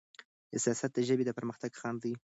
حساسيت 0.55 0.91
د 0.95 0.99
ژبې 1.07 1.35
پرمختګ 1.39 1.71
خنډ 1.79 1.97
دی. 2.03 2.13